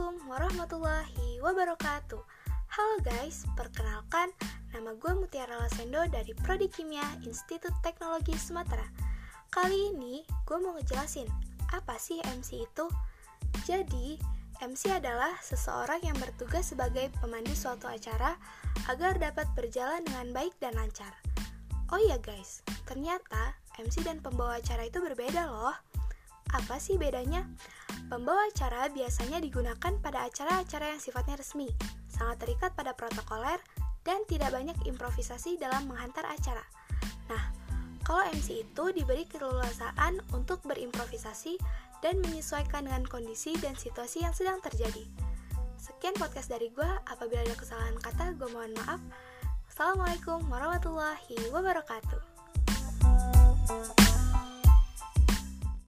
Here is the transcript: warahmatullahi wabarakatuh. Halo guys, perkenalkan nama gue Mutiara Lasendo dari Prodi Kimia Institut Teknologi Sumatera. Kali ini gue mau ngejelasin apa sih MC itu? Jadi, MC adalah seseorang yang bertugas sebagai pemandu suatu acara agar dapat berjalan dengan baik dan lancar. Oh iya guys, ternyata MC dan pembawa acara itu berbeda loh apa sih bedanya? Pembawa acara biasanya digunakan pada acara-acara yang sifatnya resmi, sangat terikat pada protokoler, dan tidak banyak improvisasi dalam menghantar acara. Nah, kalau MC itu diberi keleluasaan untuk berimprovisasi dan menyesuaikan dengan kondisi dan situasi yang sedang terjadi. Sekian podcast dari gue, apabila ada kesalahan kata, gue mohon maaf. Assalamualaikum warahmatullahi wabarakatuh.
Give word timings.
warahmatullahi 0.00 1.36
wabarakatuh. 1.44 2.22
Halo 2.72 2.96
guys, 3.04 3.44
perkenalkan 3.52 4.32
nama 4.72 4.96
gue 4.96 5.12
Mutiara 5.12 5.60
Lasendo 5.60 6.00
dari 6.08 6.32
Prodi 6.32 6.72
Kimia 6.72 7.04
Institut 7.28 7.76
Teknologi 7.84 8.32
Sumatera. 8.32 8.88
Kali 9.52 9.92
ini 9.92 10.24
gue 10.48 10.56
mau 10.56 10.72
ngejelasin 10.80 11.28
apa 11.76 12.00
sih 12.00 12.24
MC 12.24 12.64
itu? 12.64 12.88
Jadi, 13.68 14.16
MC 14.64 14.96
adalah 14.96 15.36
seseorang 15.44 16.00
yang 16.00 16.16
bertugas 16.16 16.72
sebagai 16.72 17.12
pemandu 17.20 17.52
suatu 17.52 17.84
acara 17.84 18.40
agar 18.88 19.20
dapat 19.20 19.44
berjalan 19.52 20.00
dengan 20.08 20.32
baik 20.32 20.56
dan 20.56 20.72
lancar. 20.72 21.12
Oh 21.92 22.00
iya 22.00 22.16
guys, 22.16 22.64
ternyata 22.88 23.52
MC 23.76 24.00
dan 24.00 24.24
pembawa 24.24 24.56
acara 24.56 24.88
itu 24.88 25.04
berbeda 25.04 25.52
loh 25.52 25.76
apa 26.52 26.76
sih 26.76 27.00
bedanya? 27.00 27.48
Pembawa 28.12 28.48
acara 28.48 28.92
biasanya 28.92 29.40
digunakan 29.40 29.92
pada 30.04 30.28
acara-acara 30.28 30.92
yang 30.92 31.00
sifatnya 31.00 31.40
resmi, 31.40 31.68
sangat 32.12 32.44
terikat 32.44 32.76
pada 32.76 32.92
protokoler, 32.92 33.56
dan 34.04 34.20
tidak 34.28 34.52
banyak 34.52 34.76
improvisasi 34.84 35.56
dalam 35.56 35.88
menghantar 35.88 36.28
acara. 36.28 36.62
Nah, 37.32 37.42
kalau 38.02 38.26
MC 38.34 38.66
itu 38.66 38.84
diberi 38.92 39.24
keleluasaan 39.30 40.20
untuk 40.34 40.60
berimprovisasi 40.66 41.56
dan 42.02 42.18
menyesuaikan 42.20 42.84
dengan 42.84 43.06
kondisi 43.06 43.54
dan 43.62 43.78
situasi 43.78 44.26
yang 44.26 44.34
sedang 44.34 44.58
terjadi. 44.58 45.06
Sekian 45.78 46.14
podcast 46.18 46.50
dari 46.50 46.70
gue, 46.74 46.90
apabila 47.06 47.42
ada 47.46 47.54
kesalahan 47.54 47.94
kata, 48.02 48.34
gue 48.34 48.50
mohon 48.50 48.74
maaf. 48.82 49.00
Assalamualaikum 49.70 50.44
warahmatullahi 50.50 51.48
wabarakatuh. 51.54 52.20